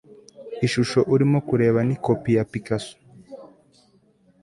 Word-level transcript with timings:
ishusho 0.65 0.99
urimo 1.13 1.37
kureba 1.47 1.79
ni 1.87 1.95
kopi 2.05 2.29
ya 2.37 2.43
picasso 2.51 2.95